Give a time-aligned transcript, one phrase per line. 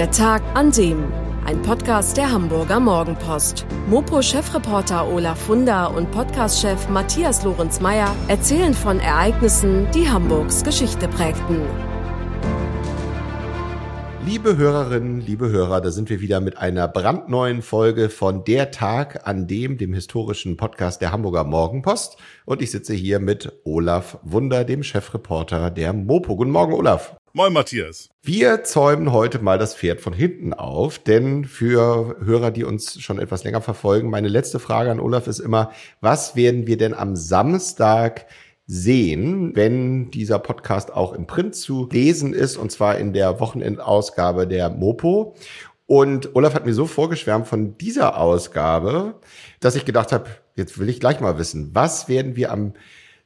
[0.00, 1.12] Der Tag an dem.
[1.44, 3.66] Ein Podcast der Hamburger Morgenpost.
[3.90, 11.60] Mopo-Chefreporter Olaf Funder und Podcast-Chef Matthias Lorenz-Meyer erzählen von Ereignissen, die Hamburgs Geschichte prägten.
[14.24, 19.28] Liebe Hörerinnen, liebe Hörer, da sind wir wieder mit einer brandneuen Folge von Der Tag
[19.28, 22.16] an dem, dem historischen Podcast der Hamburger Morgenpost.
[22.46, 26.36] Und ich sitze hier mit Olaf Wunder, dem Chefreporter der Mopo.
[26.36, 27.19] Guten Morgen, Olaf.
[27.32, 28.10] Moin, Matthias.
[28.24, 33.20] Wir zäumen heute mal das Pferd von hinten auf, denn für Hörer, die uns schon
[33.20, 35.70] etwas länger verfolgen, meine letzte Frage an Olaf ist immer,
[36.00, 38.26] was werden wir denn am Samstag
[38.66, 44.48] sehen, wenn dieser Podcast auch im Print zu lesen ist, und zwar in der Wochenendausgabe
[44.48, 45.36] der Mopo.
[45.86, 49.20] Und Olaf hat mir so vorgeschwärmt von dieser Ausgabe,
[49.60, 52.72] dass ich gedacht habe, jetzt will ich gleich mal wissen, was werden wir am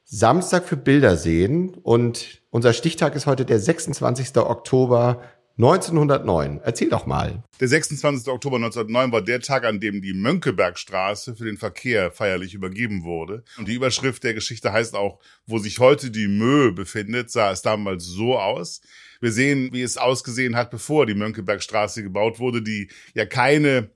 [0.05, 1.75] Samstag für Bilder sehen.
[1.83, 4.37] Und unser Stichtag ist heute der 26.
[4.37, 5.23] Oktober
[5.57, 6.61] 1909.
[6.65, 7.45] Erzähl doch mal.
[7.61, 8.29] Der 26.
[8.29, 13.45] Oktober 1909 war der Tag, an dem die Mönckebergstraße für den Verkehr feierlich übergeben wurde.
[13.57, 17.63] Und die Überschrift der Geschichte heißt auch, wo sich heute die Mö befindet, sah es
[17.63, 18.81] damals so aus.
[19.21, 23.91] Wir sehen, wie es ausgesehen hat, bevor die Mönckebergstraße gebaut wurde, die ja keine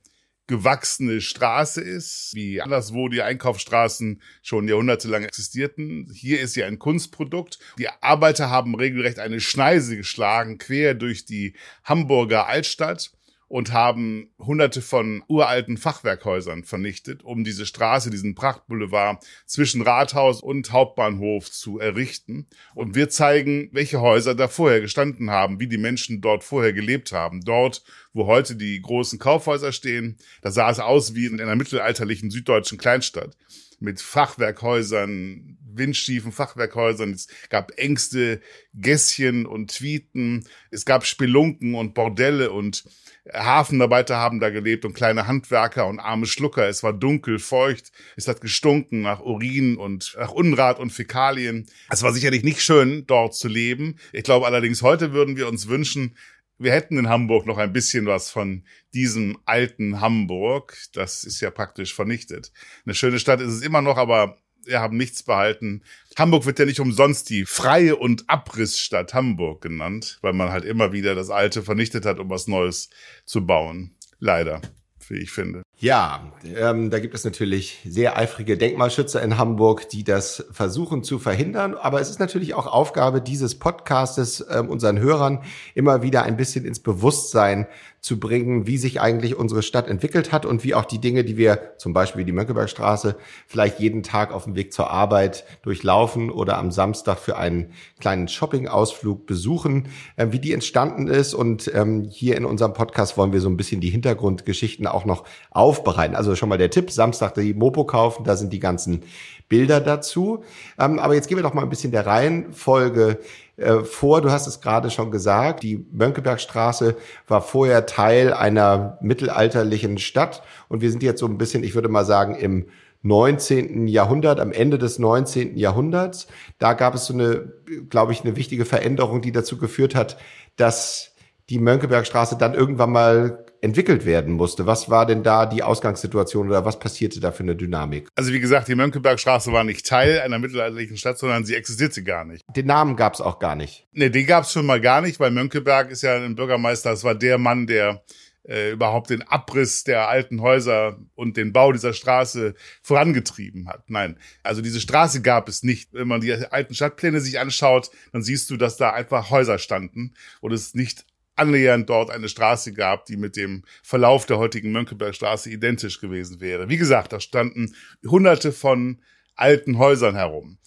[0.48, 6.10] gewachsene Straße ist, wie anderswo die Einkaufsstraßen schon jahrhundertelang existierten.
[6.12, 7.58] Hier ist sie ein Kunstprodukt.
[7.78, 11.54] Die Arbeiter haben regelrecht eine Schneise geschlagen, quer durch die
[11.84, 13.12] Hamburger Altstadt
[13.48, 20.70] und haben hunderte von uralten Fachwerkhäusern vernichtet, um diese Straße, diesen Prachtboulevard zwischen Rathaus und
[20.72, 22.46] Hauptbahnhof zu errichten.
[22.74, 27.12] Und wir zeigen, welche Häuser da vorher gestanden haben, wie die Menschen dort vorher gelebt
[27.12, 27.40] haben.
[27.40, 27.82] Dort,
[28.12, 32.78] wo heute die großen Kaufhäuser stehen, da sah es aus wie in einer mittelalterlichen süddeutschen
[32.78, 33.36] Kleinstadt
[33.80, 37.12] mit Fachwerkhäusern, windschiefen Fachwerkhäusern.
[37.12, 38.40] Es gab Ängste,
[38.74, 40.44] Gässchen und Tweeten.
[40.70, 42.84] Es gab Spelunken und Bordelle und
[43.32, 46.68] Hafenarbeiter haben da gelebt und kleine Handwerker und arme Schlucker.
[46.68, 47.92] Es war dunkel, feucht.
[48.16, 51.66] Es hat gestunken nach Urin und nach Unrat und Fäkalien.
[51.90, 53.98] Es war sicherlich nicht schön, dort zu leben.
[54.12, 56.16] Ich glaube allerdings, heute würden wir uns wünschen,
[56.60, 60.76] wir hätten in Hamburg noch ein bisschen was von diesem alten Hamburg.
[60.92, 62.52] Das ist ja praktisch vernichtet.
[62.84, 65.82] Eine schöne Stadt ist es immer noch, aber wir haben nichts behalten.
[66.16, 70.92] Hamburg wird ja nicht umsonst die freie und Abrissstadt Hamburg genannt, weil man halt immer
[70.92, 72.90] wieder das Alte vernichtet hat, um was Neues
[73.24, 73.96] zu bauen.
[74.20, 74.60] Leider,
[75.08, 75.62] wie ich finde.
[75.80, 81.20] Ja, ähm, da gibt es natürlich sehr eifrige Denkmalschützer in Hamburg, die das versuchen zu
[81.20, 81.74] verhindern.
[81.74, 85.44] Aber es ist natürlich auch Aufgabe dieses Podcastes, ähm, unseren Hörern
[85.76, 87.68] immer wieder ein bisschen ins Bewusstsein
[88.00, 91.36] zu bringen, wie sich eigentlich unsere Stadt entwickelt hat und wie auch die Dinge, die
[91.36, 93.16] wir zum Beispiel die Mönckebergstraße
[93.46, 98.28] vielleicht jeden Tag auf dem Weg zur Arbeit durchlaufen oder am Samstag für einen kleinen
[98.28, 101.34] Shopping-Ausflug besuchen, äh, wie die entstanden ist.
[101.34, 105.24] Und ähm, hier in unserem Podcast wollen wir so ein bisschen die Hintergrundgeschichten auch noch
[105.50, 106.14] aufbereiten.
[106.14, 109.02] Also schon mal der Tipp, Samstag die Mopo kaufen, da sind die ganzen
[109.48, 110.44] Bilder dazu.
[110.78, 113.18] Ähm, aber jetzt gehen wir doch mal ein bisschen der Reihenfolge
[113.56, 114.20] äh, vor.
[114.20, 120.80] Du hast es gerade schon gesagt, die Mönckebergstraße war vorher Teil einer mittelalterlichen Stadt und
[120.80, 122.66] wir sind jetzt so ein bisschen, ich würde mal sagen, im
[123.02, 123.86] 19.
[123.86, 125.56] Jahrhundert, am Ende des 19.
[125.56, 126.26] Jahrhunderts.
[126.58, 127.52] Da gab es so eine,
[127.88, 130.18] glaube ich, eine wichtige Veränderung, die dazu geführt hat,
[130.56, 131.14] dass
[131.48, 134.66] die Mönckebergstraße dann irgendwann mal entwickelt werden musste.
[134.66, 138.08] Was war denn da die Ausgangssituation oder was passierte da für eine Dynamik?
[138.14, 142.24] Also wie gesagt, die Mönckebergstraße war nicht Teil einer mittelalterlichen Stadt, sondern sie existierte gar
[142.24, 142.44] nicht.
[142.54, 143.86] Den Namen gab es auch gar nicht.
[143.92, 147.04] Nee, den gab es schon mal gar nicht, weil Mönckeberg ist ja ein Bürgermeister, das
[147.04, 148.02] war der Mann, der
[148.48, 153.90] äh, überhaupt den Abriss der alten Häuser und den Bau dieser Straße vorangetrieben hat.
[153.90, 155.92] Nein, also diese Straße gab es nicht.
[155.92, 160.14] Wenn man die alten Stadtpläne sich anschaut, dann siehst du, dass da einfach Häuser standen
[160.40, 161.04] und es nicht
[161.38, 166.68] annähernd dort eine Straße gab, die mit dem Verlauf der heutigen Mönckebergstraße identisch gewesen wäre.
[166.68, 167.74] Wie gesagt, da standen
[168.06, 169.00] hunderte von
[169.34, 170.58] alten Häusern herum.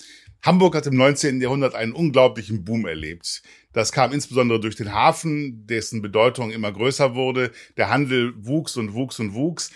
[0.44, 1.40] Hamburg hat im 19.
[1.40, 3.44] Jahrhundert einen unglaublichen Boom erlebt.
[3.74, 7.52] Das kam insbesondere durch den Hafen, dessen Bedeutung immer größer wurde.
[7.78, 9.72] Der Handel wuchs und wuchs und wuchs.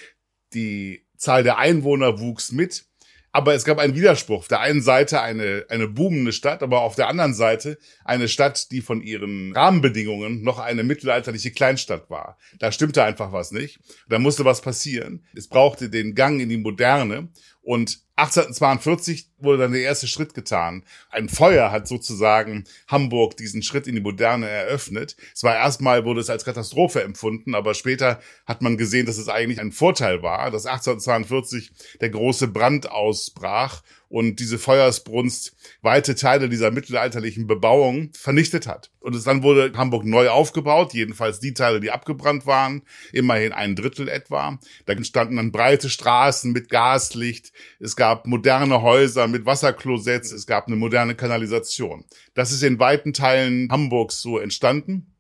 [0.54, 2.86] Die Zahl der Einwohner wuchs mit.
[3.36, 4.38] Aber es gab einen Widerspruch.
[4.38, 8.72] Auf der einen Seite eine, eine boomende Stadt, aber auf der anderen Seite eine Stadt,
[8.72, 12.38] die von ihren Rahmenbedingungen noch eine mittelalterliche Kleinstadt war.
[12.60, 13.82] Da stimmte einfach was nicht.
[14.08, 15.26] Da musste was passieren.
[15.36, 17.28] Es brauchte den Gang in die Moderne.
[17.62, 20.84] Und 1842 wurde dann der erste Schritt getan.
[21.10, 25.16] Ein Feuer hat sozusagen Hamburg diesen Schritt in die Moderne eröffnet.
[25.34, 29.30] Es war erstmal, wurde es als Katastrophe empfunden, aber später hat man gesehen, dass es
[29.30, 31.72] eigentlich ein Vorteil war, dass 1842
[32.02, 38.92] der große Brand ausbrach und diese Feuersbrunst weite Teile dieser mittelalterlichen Bebauung vernichtet hat.
[39.00, 43.76] Und es, dann wurde Hamburg neu aufgebaut, jedenfalls die Teile, die abgebrannt waren, immerhin ein
[43.76, 44.58] Drittel etwa.
[44.86, 50.68] Da entstanden dann breite Straßen mit Gaslicht, es gab moderne Häuser mit Wasserklosetts, es gab
[50.68, 52.06] eine moderne Kanalisation.
[52.34, 55.14] Das ist in weiten Teilen Hamburgs so entstanden,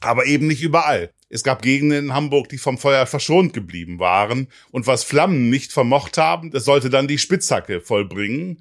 [0.00, 1.12] aber eben nicht überall.
[1.28, 4.48] Es gab Gegenden in Hamburg, die vom Feuer verschont geblieben waren.
[4.70, 8.60] Und was Flammen nicht vermocht haben, das sollte dann die Spitzhacke vollbringen.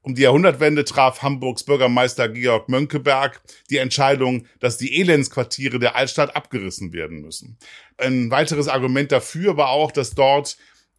[0.00, 6.36] Um die Jahrhundertwende traf Hamburgs Bürgermeister Georg Mönckeberg die Entscheidung, dass die Elendsquartiere der Altstadt
[6.36, 7.58] abgerissen werden müssen.
[7.98, 10.56] Ein weiteres Argument dafür war auch, dass dort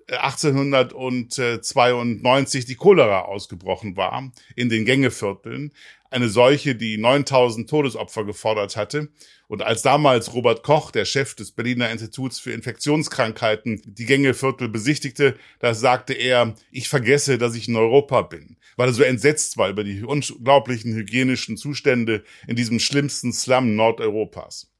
[0.09, 5.73] 1892 die Cholera ausgebrochen war in den Gängevierteln.
[6.09, 9.09] Eine Seuche, die 9000 Todesopfer gefordert hatte.
[9.49, 15.35] Und als damals Robert Koch, der Chef des Berliner Instituts für Infektionskrankheiten, die Gängeviertel besichtigte,
[15.59, 19.69] da sagte er, ich vergesse, dass ich in Europa bin, weil er so entsetzt war
[19.69, 24.71] über die unglaublichen hygienischen Zustände in diesem schlimmsten Slum Nordeuropas.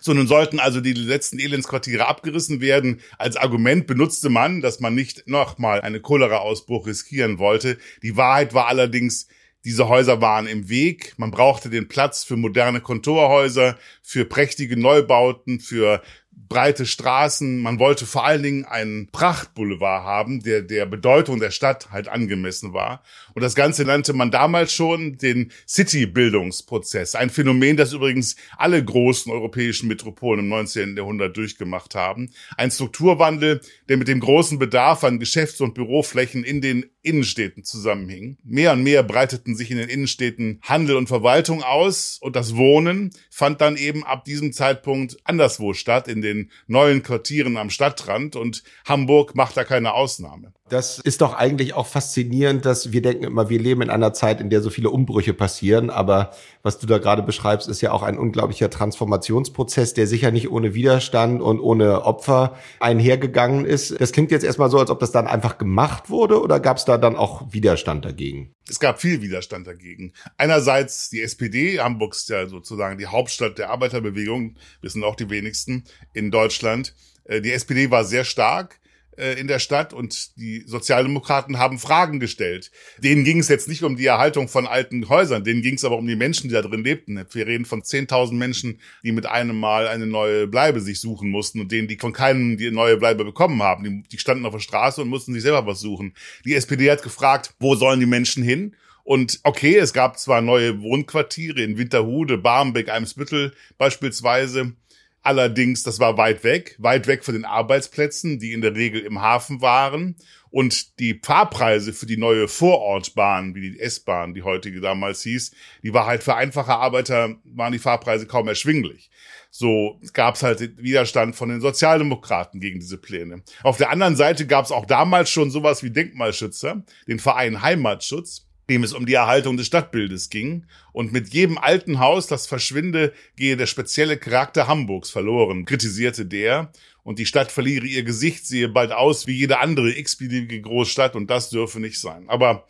[0.00, 3.00] So, nun sollten also die letzten Elendsquartiere abgerissen werden.
[3.18, 7.78] Als Argument benutzte man, dass man nicht nochmal einen Cholera-Ausbruch riskieren wollte.
[8.02, 9.28] Die Wahrheit war allerdings,
[9.64, 11.14] diese Häuser waren im Weg.
[11.18, 17.60] Man brauchte den Platz für moderne Kontorhäuser, für prächtige Neubauten, für breite Straßen.
[17.60, 22.72] Man wollte vor allen Dingen einen Prachtboulevard haben, der der Bedeutung der Stadt halt angemessen
[22.72, 23.02] war.
[23.34, 27.14] Und das Ganze nannte man damals schon den City-Bildungsprozess.
[27.14, 30.96] Ein Phänomen, das übrigens alle großen europäischen Metropolen im 19.
[30.96, 32.30] Jahrhundert durchgemacht haben.
[32.56, 38.36] Ein Strukturwandel, der mit dem großen Bedarf an Geschäfts- und Büroflächen in den Innenstädten zusammenhing.
[38.44, 43.10] Mehr und mehr breiteten sich in den Innenstädten Handel und Verwaltung aus und das Wohnen
[43.30, 48.62] fand dann eben ab diesem Zeitpunkt anderswo statt, in den neuen Quartieren am Stadtrand und
[48.84, 50.52] Hamburg macht da keine Ausnahme.
[50.68, 54.40] Das ist doch eigentlich auch faszinierend, dass wir denken immer, wir leben in einer Zeit,
[54.40, 55.90] in der so viele Umbrüche passieren.
[55.90, 56.32] Aber
[56.62, 60.74] was du da gerade beschreibst, ist ja auch ein unglaublicher Transformationsprozess, der sicher nicht ohne
[60.74, 64.00] Widerstand und ohne Opfer einhergegangen ist.
[64.00, 66.84] Das klingt jetzt erstmal so, als ob das dann einfach gemacht wurde oder gab es
[66.84, 68.54] da dann auch Widerstand dagegen?
[68.68, 70.12] Es gab viel Widerstand dagegen.
[70.36, 75.84] Einerseits die SPD, Hamburg ist ja sozusagen die Hauptstadt der Arbeiterbewegung, wissen auch die wenigsten
[76.12, 76.94] in Deutschland.
[77.24, 78.79] Äh, die SPD war sehr stark
[79.20, 82.70] äh, in der Stadt und die Sozialdemokraten haben Fragen gestellt.
[82.98, 85.98] Denen ging es jetzt nicht um die Erhaltung von alten Häusern, denen ging es aber
[85.98, 87.24] um die Menschen, die da drin lebten.
[87.30, 91.60] Wir reden von 10.000 Menschen, die mit einem Mal eine neue Bleibe sich suchen mussten
[91.60, 93.84] und denen, die von keinem die neue Bleibe bekommen haben.
[93.84, 96.14] Die, die standen auf der Straße und mussten sich selber was suchen.
[96.44, 98.74] Die SPD hat gefragt, wo sollen die Menschen hin?
[99.04, 104.74] Und okay, es gab zwar neue Wohnquartiere in Winterhude, Barmbek, Eimsbüttel beispielsweise,
[105.22, 109.20] Allerdings, das war weit weg, weit weg von den Arbeitsplätzen, die in der Regel im
[109.20, 110.16] Hafen waren.
[110.50, 115.52] Und die Fahrpreise für die neue Vorortbahn, wie die S-Bahn, die heutige damals hieß,
[115.82, 119.10] die war halt für einfache Arbeiter, waren die Fahrpreise kaum erschwinglich.
[119.50, 123.42] So gab es halt Widerstand von den Sozialdemokraten gegen diese Pläne.
[123.62, 128.49] Auf der anderen Seite gab es auch damals schon sowas wie Denkmalschützer, den Verein Heimatschutz,
[128.70, 130.64] dem es um die Erhaltung des Stadtbildes ging.
[130.92, 136.72] Und mit jedem alten Haus, das verschwinde, gehe der spezielle Charakter Hamburgs verloren, kritisierte der.
[137.02, 141.28] Und die Stadt verliere ihr Gesicht, sehe bald aus wie jede andere x-beliebige Großstadt und
[141.28, 142.24] das dürfe nicht sein.
[142.28, 142.66] Aber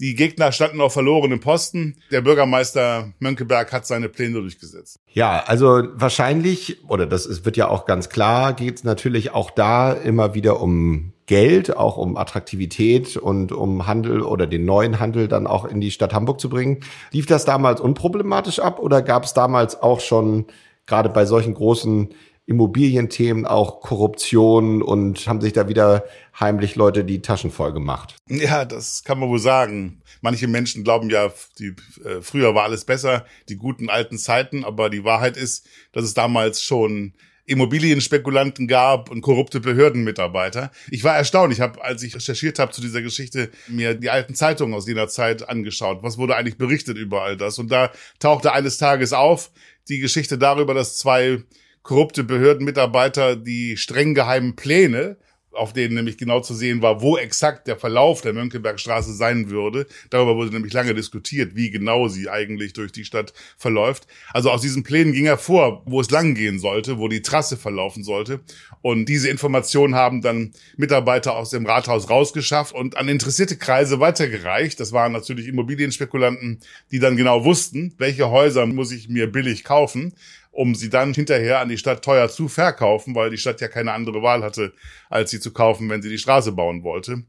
[0.00, 1.96] die Gegner standen auf verlorenen Posten.
[2.10, 5.00] Der Bürgermeister Mönckeberg hat seine Pläne durchgesetzt.
[5.12, 9.50] Ja, also wahrscheinlich, oder das ist, wird ja auch ganz klar, geht es natürlich auch
[9.50, 15.28] da immer wieder um Geld, auch um Attraktivität und um Handel oder den neuen Handel
[15.28, 16.80] dann auch in die Stadt Hamburg zu bringen.
[17.12, 20.46] Lief das damals unproblematisch ab oder gab es damals auch schon
[20.86, 22.08] gerade bei solchen großen
[22.46, 26.04] Immobilienthemen auch Korruption und haben sich da wieder
[26.40, 28.16] heimlich Leute die Taschen voll gemacht.
[28.26, 30.00] Ja, das kann man wohl sagen.
[30.22, 34.88] Manche Menschen glauben ja, die, äh, früher war alles besser, die guten alten Zeiten, aber
[34.88, 37.12] die Wahrheit ist, dass es damals schon
[37.48, 40.70] Immobilienspekulanten gab und korrupte Behördenmitarbeiter.
[40.90, 41.52] Ich war erstaunt.
[41.52, 45.08] Ich habe, als ich recherchiert habe zu dieser Geschichte, mir die alten Zeitungen aus jener
[45.08, 46.02] Zeit angeschaut.
[46.02, 47.58] Was wurde eigentlich berichtet über all das?
[47.58, 49.50] Und da tauchte eines Tages auf
[49.88, 51.42] die Geschichte darüber, dass zwei
[51.82, 55.16] korrupte Behördenmitarbeiter die streng geheimen Pläne
[55.52, 59.86] auf denen nämlich genau zu sehen war, wo exakt der Verlauf der Mönckebergstraße sein würde.
[60.10, 64.06] Darüber wurde nämlich lange diskutiert, wie genau sie eigentlich durch die Stadt verläuft.
[64.32, 68.04] Also aus diesen Plänen ging hervor, wo es lang gehen sollte, wo die Trasse verlaufen
[68.04, 68.40] sollte.
[68.82, 74.78] Und diese Informationen haben dann Mitarbeiter aus dem Rathaus rausgeschafft und an interessierte Kreise weitergereicht.
[74.78, 80.12] Das waren natürlich Immobilienspekulanten, die dann genau wussten, welche Häuser muss ich mir billig kaufen
[80.58, 83.92] um sie dann hinterher an die Stadt teuer zu verkaufen, weil die Stadt ja keine
[83.92, 84.72] andere Wahl hatte,
[85.08, 87.22] als sie zu kaufen, wenn sie die Straße bauen wollte.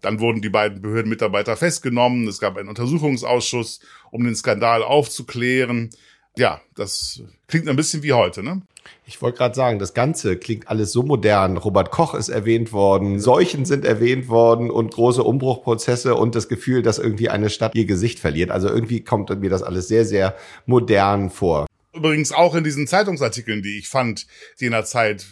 [0.00, 2.26] Dann wurden die beiden Behördenmitarbeiter festgenommen.
[2.26, 5.90] Es gab einen Untersuchungsausschuss, um den Skandal aufzuklären.
[6.38, 8.62] Ja, das klingt ein bisschen wie heute, ne?
[9.04, 11.58] Ich wollte gerade sagen, das Ganze klingt alles so modern.
[11.58, 16.80] Robert Koch ist erwähnt worden, Seuchen sind erwähnt worden und große Umbruchprozesse und das Gefühl,
[16.80, 18.50] dass irgendwie eine Stadt ihr Gesicht verliert.
[18.50, 20.34] Also irgendwie kommt mir das alles sehr, sehr
[20.64, 21.66] modern vor.
[21.94, 24.26] Übrigens auch in diesen Zeitungsartikeln, die ich fand,
[24.58, 25.26] jener Zeit,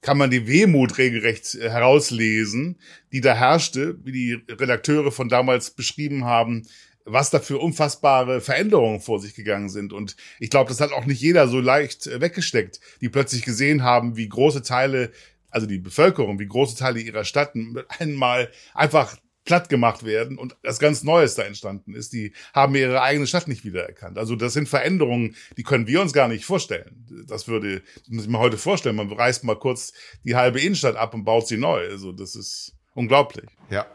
[0.00, 2.78] kann man die Wehmut regelrecht äh, herauslesen,
[3.12, 6.66] die da herrschte, wie die Redakteure von damals beschrieben haben,
[7.06, 9.92] was da für unfassbare Veränderungen vor sich gegangen sind.
[9.92, 13.82] Und ich glaube, das hat auch nicht jeder so leicht äh, weggesteckt, die plötzlich gesehen
[13.82, 15.10] haben, wie große Teile,
[15.50, 17.54] also die Bevölkerung, wie große Teile ihrer Stadt
[17.98, 22.12] einmal einfach platt gemacht werden und das ganz Neues da entstanden ist.
[22.12, 24.18] Die haben ihre eigene Stadt nicht wiedererkannt.
[24.18, 27.04] Also das sind Veränderungen, die können wir uns gar nicht vorstellen.
[27.28, 28.96] Das würde, muss ich mir heute vorstellen.
[28.96, 29.92] Man reißt mal kurz
[30.24, 31.86] die halbe Innenstadt ab und baut sie neu.
[31.88, 33.46] Also das ist unglaublich.
[33.70, 33.86] Ja.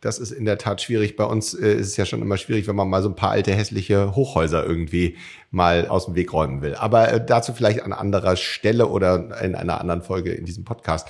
[0.00, 1.14] Das ist in der Tat schwierig.
[1.14, 3.30] Bei uns äh, ist es ja schon immer schwierig, wenn man mal so ein paar
[3.30, 5.16] alte hässliche Hochhäuser irgendwie
[5.52, 6.74] mal aus dem Weg räumen will.
[6.74, 11.06] Aber äh, dazu vielleicht an anderer Stelle oder in einer anderen Folge in diesem Podcast.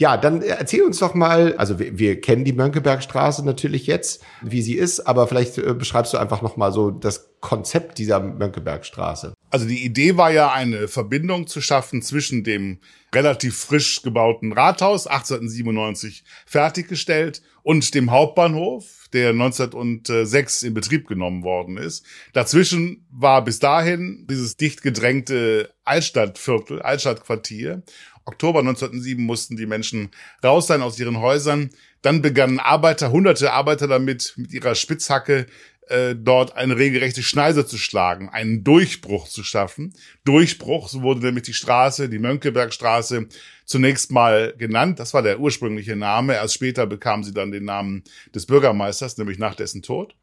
[0.00, 4.62] Ja, dann erzähl uns doch mal, also wir, wir kennen die Mönckebergstraße natürlich jetzt, wie
[4.62, 9.34] sie ist, aber vielleicht äh, beschreibst du einfach noch mal so das Konzept dieser Mönckebergstraße.
[9.50, 12.78] Also die Idee war ja eine Verbindung zu schaffen zwischen dem
[13.14, 21.76] relativ frisch gebauten Rathaus 1897 fertiggestellt und dem Hauptbahnhof, der 1906 in Betrieb genommen worden
[21.76, 22.06] ist.
[22.32, 27.82] Dazwischen war bis dahin dieses dicht gedrängte Altstadtviertel, Altstadtquartier
[28.30, 30.10] Oktober 1907 mussten die Menschen
[30.44, 31.70] raus sein aus ihren Häusern.
[32.00, 35.46] Dann begannen Arbeiter, hunderte Arbeiter damit, mit ihrer Spitzhacke
[35.88, 39.92] äh, dort eine regelrechte Schneise zu schlagen, einen Durchbruch zu schaffen.
[40.24, 43.26] Durchbruch, so wurde nämlich die Straße, die Mönckebergstraße,
[43.64, 45.00] zunächst mal genannt.
[45.00, 46.34] Das war der ursprüngliche Name.
[46.34, 50.14] Erst später bekam sie dann den Namen des Bürgermeisters, nämlich nach dessen Tod.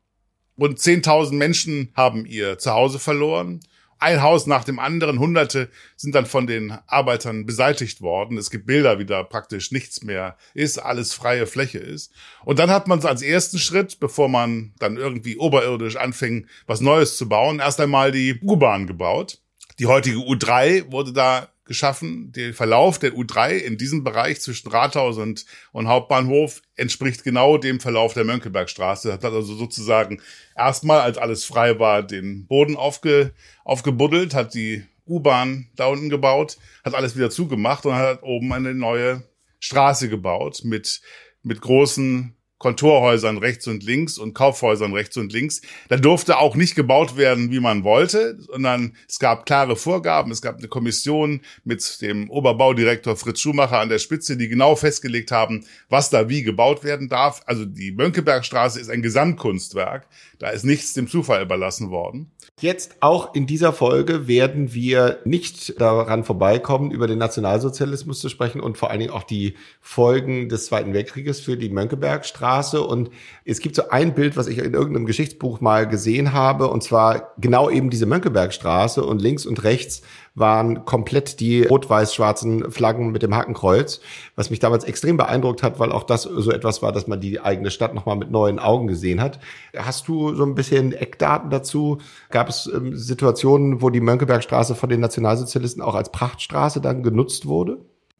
[0.57, 3.59] Rund 10.000 Menschen haben ihr Zuhause verloren
[3.99, 8.37] ein Haus nach dem anderen, hunderte sind dann von den Arbeitern beseitigt worden.
[8.37, 12.11] Es gibt Bilder, wie da praktisch nichts mehr ist, alles freie Fläche ist.
[12.45, 17.17] Und dann hat man als ersten Schritt, bevor man dann irgendwie oberirdisch anfing, was Neues
[17.17, 19.39] zu bauen, erst einmal die U-Bahn gebaut.
[19.79, 22.31] Die heutige U3 wurde da geschaffen.
[22.31, 27.79] Der Verlauf der U3 in diesem Bereich zwischen Rathaus und, und Hauptbahnhof entspricht genau dem
[27.79, 29.13] Verlauf der Mönckebergstraße.
[29.13, 30.21] Hat also sozusagen
[30.55, 33.33] erstmal, als alles frei war, den Boden aufge,
[33.63, 38.73] aufgebuddelt, hat die U-Bahn da unten gebaut, hat alles wieder zugemacht und hat oben eine
[38.73, 39.23] neue
[39.59, 41.01] Straße gebaut mit,
[41.43, 45.61] mit großen Kontorhäusern rechts und links und Kaufhäusern rechts und links.
[45.89, 50.31] Da durfte auch nicht gebaut werden, wie man wollte, sondern es gab klare Vorgaben.
[50.31, 55.31] Es gab eine Kommission mit dem Oberbaudirektor Fritz Schumacher an der Spitze, die genau festgelegt
[55.31, 57.41] haben, was da wie gebaut werden darf.
[57.45, 60.07] Also die Mönckebergstraße ist ein Gesamtkunstwerk.
[60.39, 62.31] Da ist nichts dem Zufall überlassen worden.
[62.59, 68.61] Jetzt auch in dieser Folge werden wir nicht daran vorbeikommen, über den Nationalsozialismus zu sprechen
[68.61, 72.81] und vor allen Dingen auch die Folgen des Zweiten Weltkrieges für die Mönckebergstraße.
[72.81, 73.11] Und
[73.45, 77.33] es gibt so ein Bild, was ich in irgendeinem Geschichtsbuch mal gesehen habe, und zwar
[77.37, 80.01] genau eben diese Mönckebergstraße und links und rechts
[80.37, 84.01] waren komplett die rot-weiß-schwarzen Flaggen mit dem Hakenkreuz,
[84.35, 87.39] was mich damals extrem beeindruckt hat, weil auch das so etwas war, dass man die
[87.39, 89.39] eigene Stadt nochmal mit neuen Augen gesehen hat.
[89.75, 91.97] Hast du so ein bisschen Eckdaten dazu?
[92.29, 97.47] Gab es ähm, Situationen, wo die Mönckebergstraße von den Nationalsozialisten auch als Prachtstraße dann genutzt
[97.47, 97.79] wurde?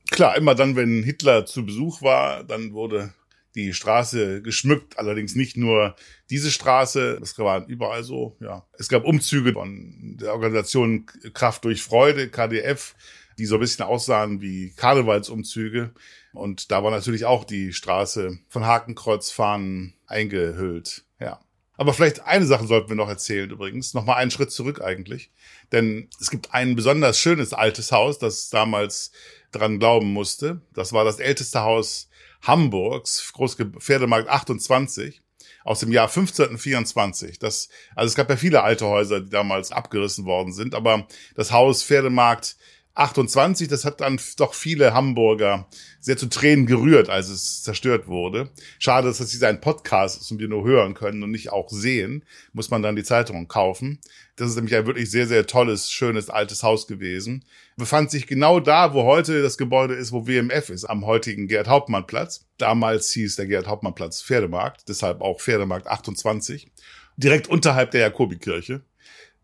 [0.09, 3.13] Klar, immer dann, wenn Hitler zu Besuch war, dann wurde
[3.57, 5.95] die Straße geschmückt, allerdings nicht nur
[6.29, 8.65] diese Straße, das war überall so, ja.
[8.77, 12.95] Es gab Umzüge von der Organisation Kraft durch Freude, KDF,
[13.39, 15.91] die so ein bisschen aussahen wie Karnevalsumzüge.
[16.33, 21.39] Und da war natürlich auch die Straße von Hakenkreuzfahnen eingehüllt, ja.
[21.79, 23.93] Aber vielleicht eine Sache sollten wir noch erzählen übrigens.
[23.93, 25.29] Nochmal einen Schritt zurück eigentlich.
[25.71, 29.11] Denn es gibt ein besonders schönes altes Haus, das damals
[29.51, 30.61] dran glauben musste.
[30.73, 32.09] Das war das älteste Haus
[32.41, 35.21] Hamburgs, Großpferdemarkt 28
[35.63, 37.39] aus dem Jahr 1524.
[37.39, 41.51] Das, also es gab ja viele alte Häuser, die damals abgerissen worden sind, aber das
[41.51, 42.55] Haus Pferdemarkt
[42.97, 45.67] 28, das hat dann doch viele Hamburger
[45.99, 48.49] sehr zu Tränen gerührt, als es zerstört wurde.
[48.79, 52.25] Schade, dass sie seinen Podcast ist und wir nur hören können und nicht auch sehen.
[52.53, 53.99] Muss man dann die Zeitung kaufen.
[54.35, 57.45] Das ist nämlich ein wirklich sehr, sehr tolles, schönes, altes Haus gewesen.
[57.75, 62.45] Befand sich genau da, wo heute das Gebäude ist, wo WMF ist, am heutigen Gerd-Hauptmann-Platz.
[62.57, 66.71] Damals hieß der Gerd-Hauptmann-Platz Pferdemarkt, deshalb auch Pferdemarkt 28.
[67.17, 68.81] Direkt unterhalb der Jakobikirche.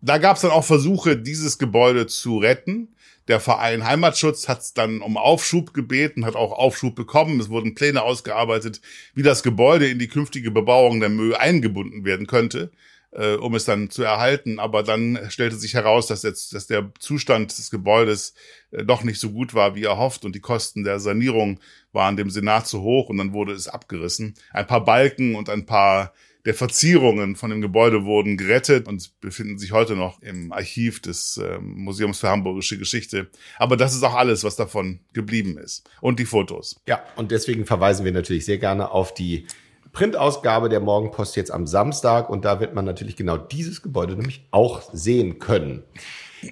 [0.01, 2.89] Da gab es dann auch Versuche, dieses Gebäude zu retten.
[3.27, 7.39] Der Verein Heimatschutz hat dann um Aufschub gebeten, hat auch Aufschub bekommen.
[7.39, 8.81] Es wurden Pläne ausgearbeitet,
[9.13, 12.71] wie das Gebäude in die künftige Bebauung der Mö eingebunden werden könnte.
[13.15, 14.59] äh, um es dann zu erhalten.
[14.59, 18.33] Aber dann stellte sich heraus, dass, jetzt, dass der Zustand des Gebäudes
[18.71, 21.59] äh, doch nicht so gut war, wie erhofft und die Kosten der Sanierung
[21.91, 24.35] waren dem Senat zu hoch und dann wurde es abgerissen.
[24.51, 26.13] Ein paar Balken und ein paar
[26.45, 31.37] der Verzierungen von dem Gebäude wurden gerettet und befinden sich heute noch im Archiv des
[31.37, 33.27] äh, Museums für Hamburgische Geschichte.
[33.57, 35.89] Aber das ist auch alles, was davon geblieben ist.
[36.01, 36.81] Und die Fotos.
[36.87, 39.47] Ja, und deswegen verweisen wir natürlich sehr gerne auf die
[39.93, 44.45] Printausgabe der Morgenpost jetzt am Samstag und da wird man natürlich genau dieses Gebäude nämlich
[44.51, 45.83] auch sehen können.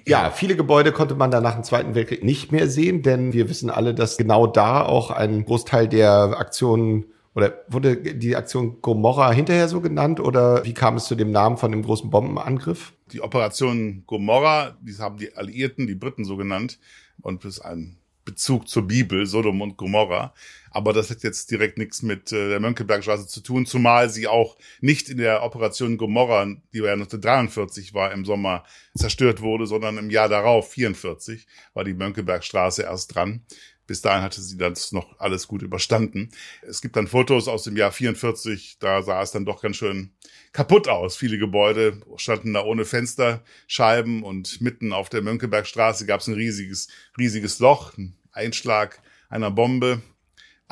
[0.06, 3.50] Ja, viele Gebäude konnte man dann nach dem Zweiten Weltkrieg nicht mehr sehen, denn wir
[3.50, 9.32] wissen alle, dass genau da auch ein Großteil der Aktionen oder wurde die Aktion Gomorra
[9.32, 12.92] hinterher so genannt oder wie kam es zu dem Namen von dem großen Bombenangriff?
[13.12, 16.78] Die Operation Gomorra, die haben die Alliierten, die Briten so genannt
[17.20, 20.32] und das ist ein Bezug zur Bibel, Sodom und Gomorra.
[20.70, 24.56] Aber das hat jetzt direkt nichts mit äh, der Mönckebergstraße zu tun, zumal sie auch
[24.80, 28.64] nicht in der Operation Gomorra, die ja 1943 war, im Sommer
[28.96, 33.42] zerstört wurde, sondern im Jahr darauf, 44, war die Mönckebergstraße erst dran.
[33.86, 36.30] Bis dahin hatte sie das noch alles gut überstanden.
[36.62, 40.12] Es gibt dann Fotos aus dem Jahr 44, da sah es dann doch ganz schön
[40.52, 41.16] kaputt aus.
[41.16, 46.88] Viele Gebäude standen da ohne Fensterscheiben und mitten auf der Mönckebergstraße gab es ein riesiges,
[47.18, 50.02] riesiges Loch, ein Einschlag einer Bombe.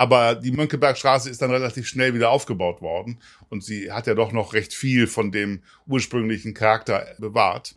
[0.01, 3.19] Aber die Mönckebergstraße ist dann relativ schnell wieder aufgebaut worden
[3.51, 7.75] und sie hat ja doch noch recht viel von dem ursprünglichen Charakter bewahrt.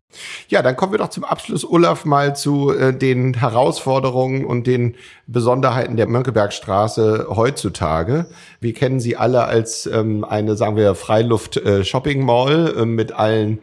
[0.47, 4.95] Ja, dann kommen wir doch zum Abschluss, Olaf, mal zu äh, den Herausforderungen und den
[5.27, 8.27] Besonderheiten der Mönckebergstraße heutzutage.
[8.61, 13.59] Wir kennen sie alle als ähm, eine, sagen wir, Freiluft-Shopping-Mall äh, mit allen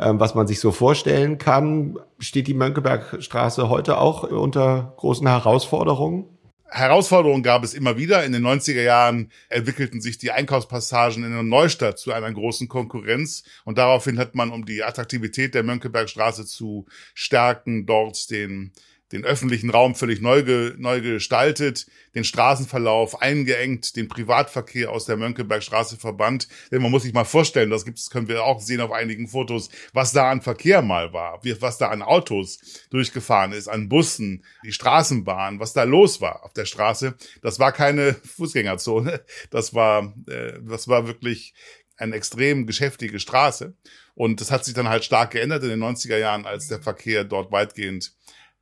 [0.00, 1.98] ähm, was man sich so vorstellen kann.
[2.20, 6.37] Steht die Mönckebergstraße heute auch unter großen Herausforderungen?
[6.70, 8.24] Herausforderungen gab es immer wieder.
[8.24, 13.44] In den 90er Jahren entwickelten sich die Einkaufspassagen in der Neustadt zu einer großen Konkurrenz
[13.64, 18.72] und daraufhin hat man, um die Attraktivität der Mönckebergstraße zu stärken, dort den
[19.12, 25.16] den öffentlichen Raum völlig neu, ge, neu gestaltet, den Straßenverlauf eingeengt, den Privatverkehr aus der
[25.16, 26.48] Mönckebergstraße verbannt.
[26.70, 29.70] Denn man muss sich mal vorstellen, das gibt's, können wir auch sehen auf einigen Fotos,
[29.92, 32.58] was da an Verkehr mal war, was da an Autos
[32.90, 37.14] durchgefahren ist, an Bussen, die Straßenbahn, was da los war auf der Straße.
[37.42, 39.24] Das war keine Fußgängerzone.
[39.50, 41.54] Das war, äh, das war wirklich
[41.96, 43.74] eine extrem geschäftige Straße.
[44.14, 47.24] Und das hat sich dann halt stark geändert in den 90er Jahren, als der Verkehr
[47.24, 48.12] dort weitgehend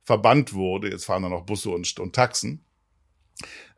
[0.07, 0.89] verbannt wurde.
[0.89, 2.63] Jetzt fahren da noch Busse und, und Taxen.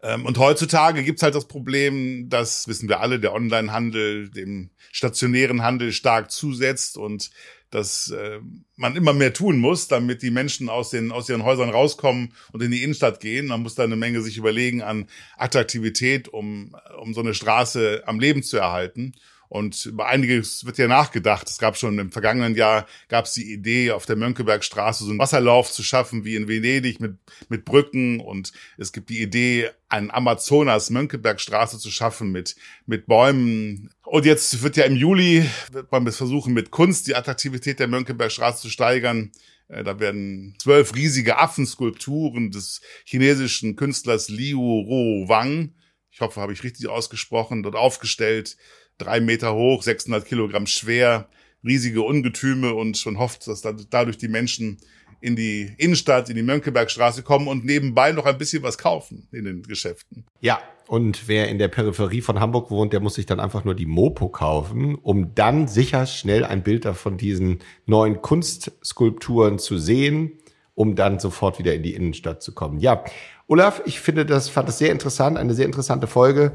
[0.04, 5.64] Ähm, und heutzutage gibt's halt das Problem, das wissen wir alle, der Onlinehandel dem stationären
[5.64, 7.32] Handel stark zusetzt und
[7.72, 8.40] dass äh,
[8.76, 12.62] man immer mehr tun muss, damit die Menschen aus, den, aus ihren Häusern rauskommen und
[12.62, 13.48] in die Innenstadt gehen.
[13.48, 18.20] Man muss da eine Menge sich überlegen an Attraktivität, um, um so eine Straße am
[18.20, 19.14] Leben zu erhalten.
[19.50, 21.50] Und über einiges wird ja nachgedacht.
[21.50, 25.18] Es gab schon im vergangenen Jahr gab es die Idee, auf der Mönckebergstraße so einen
[25.18, 27.18] Wasserlauf zu schaffen wie in Venedig mit,
[27.50, 28.20] mit Brücken.
[28.20, 33.90] Und es gibt die Idee, einen Amazonas-Mönckebergstraße zu schaffen mit, mit Bäumen.
[34.04, 38.62] Und jetzt wird ja im Juli, wird man versuchen, mit Kunst die Attraktivität der Mönckebergstraße
[38.62, 39.32] zu steigern.
[39.68, 45.74] Äh, da werden zwölf riesige Affenskulpturen des chinesischen Künstlers Liu Ro Wang,
[46.12, 48.58] ich hoffe, habe ich richtig ausgesprochen, dort aufgestellt
[49.00, 51.28] drei Meter hoch, 600 Kilogramm schwer,
[51.66, 54.78] riesige Ungetüme und man hofft, dass dadurch die Menschen
[55.22, 59.44] in die Innenstadt, in die Mönckebergstraße kommen und nebenbei noch ein bisschen was kaufen in
[59.44, 60.24] den Geschäften.
[60.40, 63.76] Ja, und wer in der Peripherie von Hamburg wohnt, der muss sich dann einfach nur
[63.76, 70.40] die Mopo kaufen, um dann sicher schnell ein Bild von diesen neuen Kunstskulpturen zu sehen,
[70.74, 72.80] um dann sofort wieder in die Innenstadt zu kommen.
[72.80, 73.04] Ja,
[73.48, 76.54] Olaf, ich finde das, fand das sehr interessant, eine sehr interessante Folge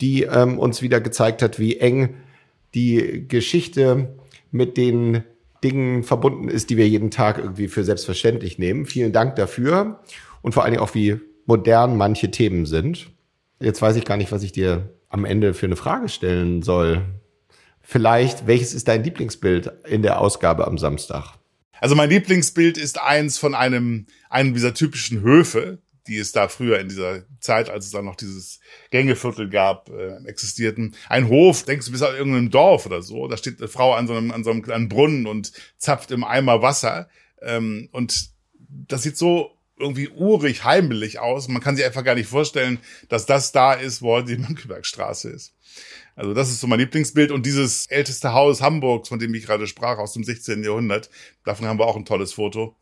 [0.00, 2.14] die ähm, uns wieder gezeigt hat, wie eng
[2.74, 4.14] die Geschichte
[4.50, 5.24] mit den
[5.64, 8.86] Dingen verbunden ist, die wir jeden Tag irgendwie für selbstverständlich nehmen.
[8.86, 10.00] Vielen Dank dafür
[10.42, 13.10] und vor allen Dingen auch, wie modern manche Themen sind.
[13.60, 17.02] Jetzt weiß ich gar nicht, was ich dir am Ende für eine Frage stellen soll.
[17.80, 21.38] Vielleicht, welches ist dein Lieblingsbild in der Ausgabe am Samstag?
[21.80, 25.78] Also mein Lieblingsbild ist eins von einem, einem dieser typischen Höfe,
[26.08, 30.16] die es da früher in dieser Zeit, als es dann noch dieses Gängeviertel gab, äh,
[30.26, 30.96] existierten.
[31.08, 34.06] Ein Hof, denkst du, bist auf irgendeinem Dorf oder so, da steht eine Frau an
[34.06, 37.08] so einem, an so einem kleinen Brunnen und zapft im Eimer Wasser.
[37.42, 38.30] Ähm, und
[38.68, 41.48] das sieht so irgendwie urig, heimelig aus.
[41.48, 45.54] Man kann sich einfach gar nicht vorstellen, dass das da ist, wo die Mönckebergstraße ist.
[46.16, 47.30] Also das ist so mein Lieblingsbild.
[47.30, 50.64] Und dieses älteste Haus Hamburgs, von dem ich gerade sprach, aus dem 16.
[50.64, 51.10] Jahrhundert,
[51.44, 52.76] davon haben wir auch ein tolles Foto.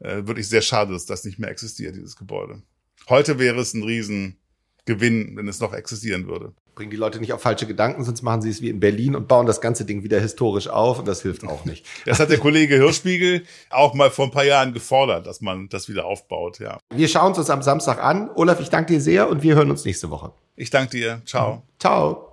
[0.00, 2.62] Äh, wirklich sehr schade, dass das nicht mehr existiert, dieses Gebäude.
[3.08, 6.52] Heute wäre es ein Riesengewinn, wenn es noch existieren würde.
[6.74, 9.28] bringen die Leute nicht auf falsche Gedanken, sonst machen sie es wie in Berlin und
[9.28, 11.84] bauen das ganze Ding wieder historisch auf und das hilft auch nicht.
[12.06, 15.88] Das hat der Kollege Hirschspiegel auch mal vor ein paar Jahren gefordert, dass man das
[15.88, 16.78] wieder aufbaut, ja.
[16.94, 18.30] Wir schauen uns das am Samstag an.
[18.34, 20.32] Olaf, ich danke dir sehr und wir hören uns nächste Woche.
[20.56, 21.22] Ich danke dir.
[21.26, 21.62] Ciao.
[21.78, 22.32] Ciao.